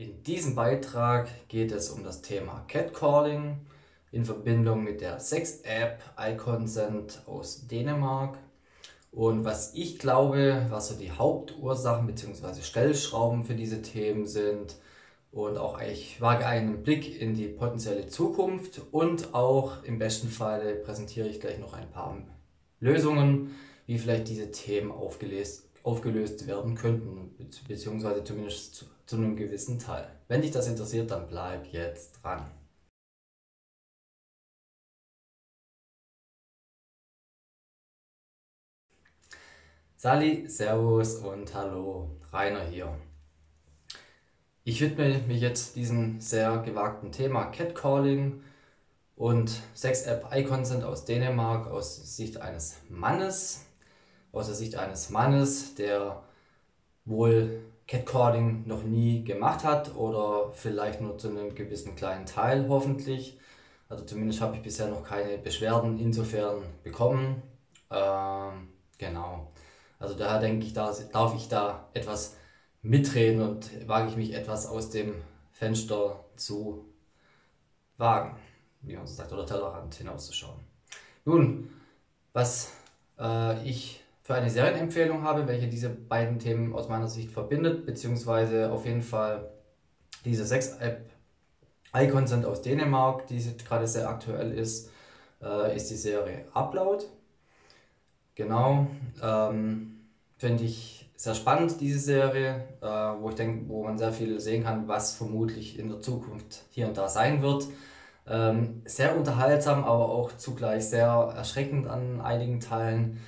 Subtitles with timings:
[0.00, 3.58] In diesem Beitrag geht es um das Thema Catcalling
[4.12, 8.38] in Verbindung mit der Sex-App iConsent aus Dänemark
[9.12, 12.62] und was ich glaube, was so die Hauptursachen bzw.
[12.62, 14.76] Stellschrauben für diese Themen sind
[15.32, 20.76] und auch ich wage einen Blick in die potenzielle Zukunft und auch im besten Falle
[20.76, 22.16] präsentiere ich gleich noch ein paar
[22.78, 23.54] Lösungen,
[23.84, 27.34] wie vielleicht diese Themen aufgelöst, aufgelöst werden könnten,
[27.66, 30.08] beziehungsweise zumindest zu, zu einem gewissen Teil.
[30.28, 32.50] Wenn dich das interessiert, dann bleib jetzt dran.
[39.96, 42.96] Sali, Servus und Hallo, Rainer hier.
[44.64, 48.42] Ich widme mich jetzt diesem sehr gewagten Thema Catcalling
[49.16, 53.66] und Sex-App iConsent aus Dänemark aus Sicht eines Mannes,
[54.32, 56.22] aus der Sicht eines Mannes, der
[57.04, 63.38] wohl Catcalling noch nie gemacht hat oder vielleicht nur zu einem gewissen kleinen Teil hoffentlich.
[63.88, 67.42] Also zumindest habe ich bisher noch keine Beschwerden insofern bekommen.
[67.90, 69.50] Ähm, genau.
[69.98, 72.36] Also daher denke ich, da darf ich da etwas
[72.82, 75.16] mitreden und wage ich mich etwas aus dem
[75.50, 76.84] Fenster zu
[77.96, 78.36] wagen,
[78.82, 80.60] wie man so sagt, oder Tellerrand hinauszuschauen.
[81.24, 81.70] Nun,
[82.32, 82.72] was
[83.18, 83.99] äh, ich
[84.30, 89.02] für eine Serienempfehlung habe, welche diese beiden Themen aus meiner Sicht verbindet, beziehungsweise auf jeden
[89.02, 89.50] Fall
[90.24, 91.10] diese Sex-App
[91.92, 94.88] iConsent aus Dänemark, die gerade sehr aktuell ist,
[95.42, 97.06] äh, ist die Serie Upload.
[98.36, 98.86] Genau,
[99.20, 99.98] ähm,
[100.38, 104.62] finde ich sehr spannend, diese Serie, äh, wo ich denke, wo man sehr viel sehen
[104.62, 107.66] kann, was vermutlich in der Zukunft hier und da sein wird.
[108.28, 113.18] Ähm, sehr unterhaltsam, aber auch zugleich sehr erschreckend an einigen Teilen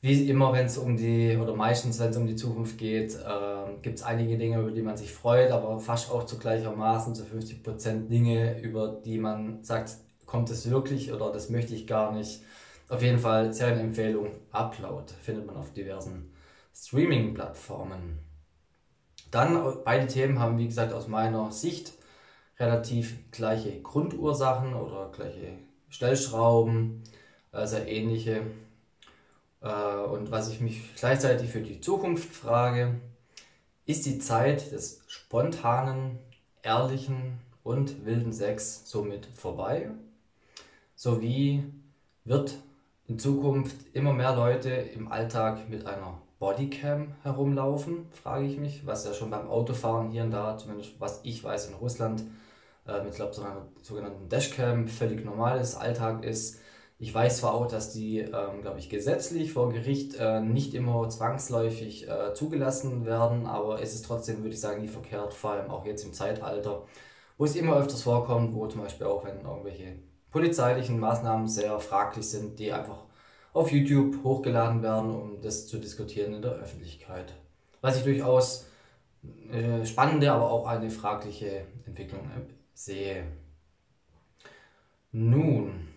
[0.00, 3.74] wie immer, wenn es um die, oder meistens, wenn es um die Zukunft geht, äh,
[3.82, 7.24] gibt es einige Dinge, über die man sich freut, aber fast auch zu gleichermaßen zu
[7.24, 12.42] 50% Dinge, über die man sagt, kommt es wirklich oder das möchte ich gar nicht.
[12.88, 16.32] Auf jeden Fall Serienempfehlung Upload findet man auf diversen
[16.74, 18.20] Streaming-Plattformen.
[19.30, 21.92] Dann beide Themen haben, wie gesagt, aus meiner Sicht
[22.58, 25.58] relativ gleiche Grundursachen oder gleiche
[25.88, 27.02] Stellschrauben,
[27.52, 28.67] äh, sehr ähnliche äh,
[29.60, 32.94] und was ich mich gleichzeitig für die Zukunft frage,
[33.86, 36.18] ist die Zeit des spontanen,
[36.62, 39.90] ehrlichen und wilden Sex somit vorbei?
[40.94, 41.64] Sowie
[42.24, 42.56] wird
[43.06, 49.04] in Zukunft immer mehr Leute im Alltag mit einer Bodycam herumlaufen, frage ich mich, was
[49.04, 52.22] ja schon beim Autofahren hier und da, zumindest was ich weiß in Russland,
[52.86, 56.60] äh, mit glaub, so einer sogenannten Dashcam völlig normales Alltag ist.
[57.00, 61.08] Ich weiß zwar auch, dass die, ähm, glaube ich, gesetzlich vor Gericht äh, nicht immer
[61.08, 65.70] zwangsläufig äh, zugelassen werden, aber es ist trotzdem, würde ich sagen, nie verkehrt, vor allem
[65.70, 66.86] auch jetzt im Zeitalter,
[67.36, 69.94] wo es immer öfters vorkommt, wo zum Beispiel auch, wenn irgendwelche
[70.32, 73.04] polizeilichen Maßnahmen sehr fraglich sind, die einfach
[73.52, 77.32] auf YouTube hochgeladen werden, um das zu diskutieren in der Öffentlichkeit.
[77.80, 78.66] Was ich durchaus
[79.52, 82.40] äh, spannende, aber auch eine fragliche Entwicklung äh,
[82.74, 83.24] sehe.
[85.12, 85.88] Nun,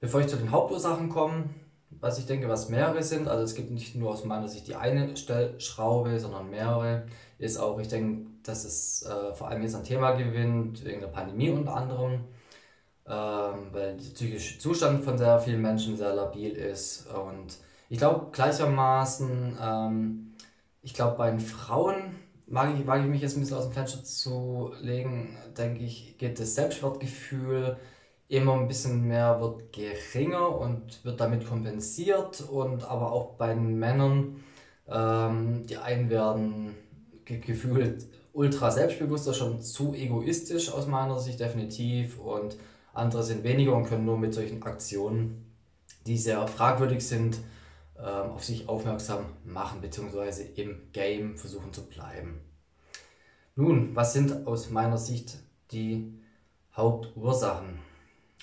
[0.00, 1.50] Bevor ich zu den Hauptursachen komme,
[1.90, 4.76] was ich denke, was mehrere sind, also es gibt nicht nur aus meiner Sicht die
[4.76, 7.06] eine Stellschraube, sondern mehrere,
[7.38, 11.08] ist auch, ich denke, dass es äh, vor allem jetzt ein Thema gewinnt, wegen der
[11.08, 12.24] Pandemie unter anderem,
[13.06, 17.06] ähm, weil der psychische Zustand von sehr vielen Menschen sehr labil ist.
[17.08, 17.58] Und
[17.88, 20.34] ich glaube gleichermaßen, ähm,
[20.82, 22.16] ich glaube bei den Frauen,
[22.46, 26.16] mag ich, mag ich mich jetzt ein bisschen aus dem Fenster zu legen, denke ich,
[26.18, 27.76] geht das Selbstwertgefühl
[28.28, 33.78] immer ein bisschen mehr wird geringer und wird damit kompensiert und aber auch bei den
[33.78, 34.44] Männern,
[34.86, 36.74] ähm, die einen werden
[37.24, 42.56] ge gefühlt ultra selbstbewusster, schon zu egoistisch aus meiner Sicht definitiv und
[42.92, 45.46] andere sind weniger und können nur mit solchen Aktionen,
[46.06, 47.38] die sehr fragwürdig sind,
[47.98, 50.44] ähm, auf sich aufmerksam machen bzw.
[50.54, 52.40] im Game versuchen zu bleiben.
[53.56, 55.38] Nun, was sind aus meiner Sicht
[55.72, 56.12] die
[56.76, 57.87] Hauptursachen?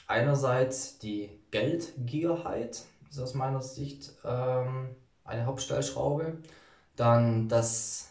[0.07, 4.89] Einerseits die Geldgierheit, ist aus meiner Sicht ähm,
[5.23, 6.37] eine Hauptstellschraube.
[6.95, 8.09] Dann, dass,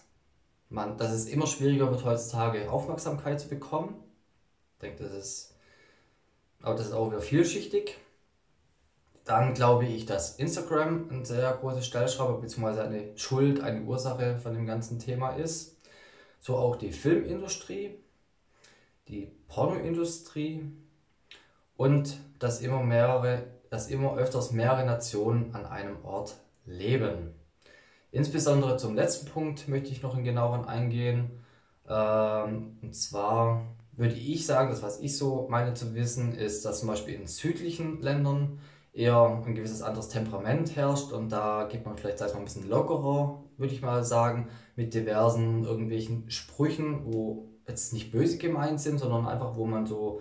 [0.69, 4.03] man, dass es immer schwieriger wird heutzutage Aufmerksamkeit zu bekommen.
[4.75, 5.55] Ich denke, das ist,
[6.63, 7.97] aber das ist auch wieder vielschichtig.
[9.25, 12.81] Dann glaube ich, dass Instagram eine sehr große Stellschraube bzw.
[12.81, 15.77] eine Schuld, eine Ursache von dem ganzen Thema ist.
[16.41, 17.99] So auch die Filmindustrie,
[19.09, 20.71] die Pornoindustrie,
[21.77, 26.37] und dass immer mehrere, dass immer öfters mehrere Nationen an einem Ort
[26.67, 27.35] leben.
[28.11, 31.31] Insbesondere zum letzten Punkt möchte ich noch in genaueren eingehen.
[31.89, 36.81] Ähm, und zwar würde ich sagen, das was ich so meine zu wissen, ist, dass
[36.81, 38.59] zum Beispiel in südlichen Ländern
[38.93, 42.69] eher ein gewisses anderes Temperament herrscht und da geht man vielleicht, sag mal, ein bisschen
[42.69, 48.99] lockerer, würde ich mal sagen, mit diversen irgendwelchen Sprüchen, wo jetzt nicht böse gemeint sind,
[48.99, 50.21] sondern einfach, wo man so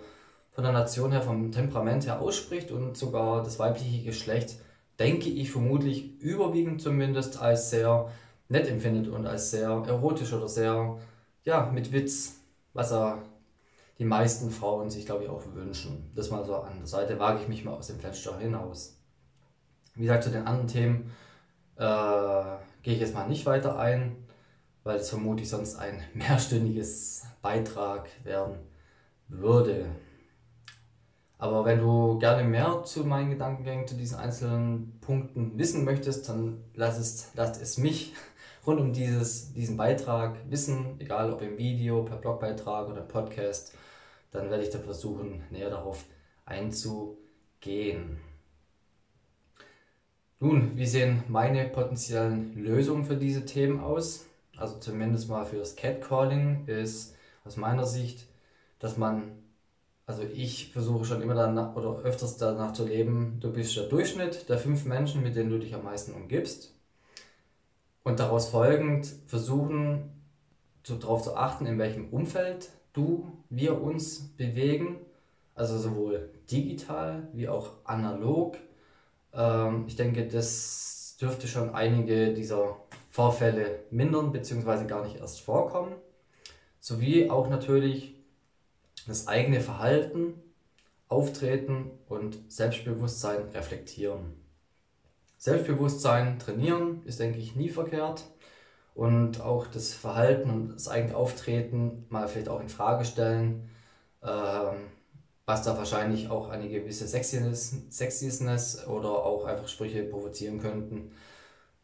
[0.54, 4.56] von der Nation her, vom Temperament her ausspricht und sogar das weibliche Geschlecht,
[5.00, 8.08] denke ich vermutlich überwiegend zumindest als sehr
[8.48, 10.98] nett empfindet und als sehr erotisch oder sehr,
[11.42, 12.36] ja, mit Witz,
[12.72, 13.22] was er
[13.98, 16.10] die meisten Frauen sich, glaube ich, auch wünschen.
[16.14, 18.96] Das mal so an der Seite wage ich mich mal aus dem Fenster hinaus.
[19.94, 21.10] Wie gesagt, zu den anderen Themen
[21.76, 24.16] äh, gehe ich jetzt mal nicht weiter ein,
[24.84, 28.58] weil es vermutlich sonst ein mehrstündiges Beitrag werden
[29.28, 29.86] würde.
[31.44, 36.64] Aber wenn du gerne mehr zu meinen Gedankengängen zu diesen einzelnen Punkten wissen möchtest, dann
[36.74, 38.14] lass es, lass es mich
[38.66, 43.74] rund um dieses, diesen Beitrag wissen, egal ob im Video, per Blogbeitrag oder Podcast
[44.34, 46.04] dann werde ich da versuchen, näher darauf
[46.44, 48.18] einzugehen.
[50.40, 54.26] Nun, wie sehen meine potenziellen Lösungen für diese Themen aus?
[54.56, 57.14] Also zumindest mal für das Catcalling ist
[57.44, 58.26] aus meiner Sicht,
[58.80, 59.43] dass man,
[60.06, 64.48] also ich versuche schon immer danach oder öfters danach zu leben, du bist der Durchschnitt
[64.48, 66.74] der fünf Menschen, mit denen du dich am meisten umgibst.
[68.02, 70.10] Und daraus folgend versuchen,
[70.86, 74.98] darauf zu achten, in welchem Umfeld du, wir uns bewegen,
[75.54, 78.58] also sowohl digital wie auch analog.
[79.32, 82.76] Ähm, ich denke, das dürfte schon einige dieser
[83.08, 84.84] Vorfälle mindern bzw.
[84.86, 85.94] gar nicht erst vorkommen.
[86.80, 88.14] Sowie auch natürlich
[89.06, 90.34] das eigene Verhalten,
[91.08, 94.34] Auftreten und Selbstbewusstsein reflektieren.
[95.38, 98.24] Selbstbewusstsein trainieren ist, denke ich, nie verkehrt
[98.94, 103.68] und auch das Verhalten und das eigene Auftreten mal vielleicht auch in Frage stellen,
[104.22, 104.76] ähm,
[105.46, 111.12] was da wahrscheinlich auch eine gewisse Sexiness, Sexiness oder auch einfach Sprüche provozieren könnten.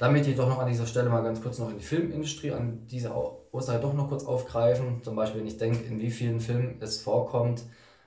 [0.01, 2.87] Damit ich doch noch an dieser Stelle mal ganz kurz noch in die Filmindustrie, an
[2.91, 5.03] diese Aussage doch noch kurz aufgreifen.
[5.03, 7.65] Zum Beispiel, wenn ich denke, in wie vielen Filmen es vorkommt,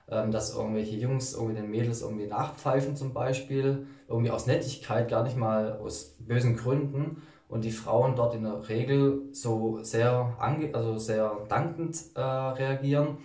[0.08, 5.22] ähm, dass irgendwelche Jungs irgendwie den Mädels irgendwie nachpfeifen zum Beispiel, irgendwie aus Nettigkeit, gar
[5.22, 10.74] nicht mal aus bösen Gründen und die Frauen dort in der Regel so sehr, ange
[10.74, 13.18] also sehr dankend äh, reagieren.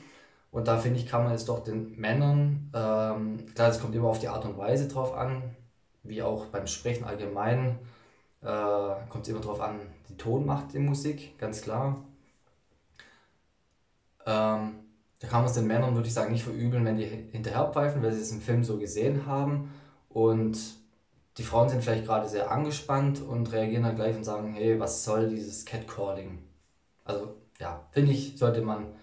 [0.51, 4.09] Und da finde ich, kann man jetzt doch den Männern, ähm, klar, es kommt immer
[4.09, 5.55] auf die Art und Weise drauf an,
[6.03, 7.79] wie auch beim Sprechen allgemein,
[8.41, 12.03] äh, kommt es immer drauf an, die Tonmacht in Musik, ganz klar.
[14.25, 14.79] Ähm,
[15.19, 18.13] da kann man es den Männern, würde ich sagen, nicht verübeln, wenn die hinterherpfeifen, weil
[18.13, 19.71] sie es im Film so gesehen haben.
[20.07, 20.57] Und
[21.37, 25.03] die Frauen sind vielleicht gerade sehr angespannt und reagieren dann gleich und sagen, hey, was
[25.03, 26.43] soll dieses Catcalling?
[27.03, 28.93] Also ja, finde ich, sollte man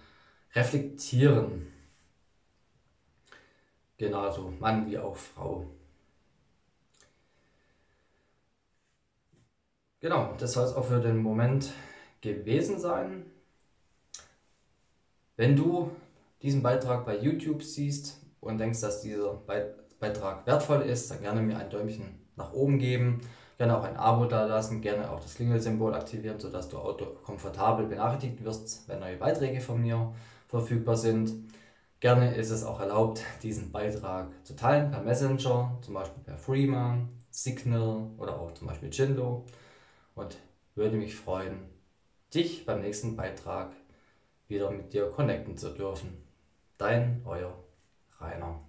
[0.54, 1.72] reflektieren.
[3.98, 5.66] Genauso Mann wie auch Frau.
[10.06, 11.72] Genau, das soll es auch für den Moment
[12.20, 13.26] gewesen sein.
[15.34, 15.90] Wenn du
[16.42, 19.32] diesen Beitrag bei YouTube siehst und denkst, dass dieser
[19.98, 23.20] Beitrag wertvoll ist, dann gerne mir ein Däumchen nach oben geben.
[23.58, 26.76] Gerne auch ein Abo da lassen, gerne auch das Klingelsymbol aktivieren, sodass du
[27.24, 30.14] komfortabel benachrichtigt wirst, wenn neue Beiträge von mir
[30.46, 31.32] verfügbar sind.
[31.98, 37.08] Gerne ist es auch erlaubt, diesen Beitrag zu teilen per Messenger, zum Beispiel per Freeman,
[37.28, 39.44] Signal oder auch zum Beispiel Jindo.
[40.16, 40.38] Und
[40.74, 41.68] würde mich freuen,
[42.34, 43.76] dich beim nächsten Beitrag
[44.48, 46.26] wieder mit dir connecten zu dürfen.
[46.78, 47.62] Dein, euer
[48.18, 48.65] Rainer.